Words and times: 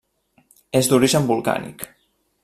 És 0.79 0.89
d'origen 0.93 1.27
volcànic. 1.33 1.85